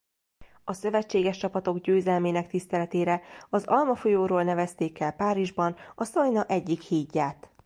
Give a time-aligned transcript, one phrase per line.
[0.63, 7.49] A szövetséges csapatok győzelmének tiszteletére az Alma-folyóról nevezték el Párizsban a Szajna egyik hídját.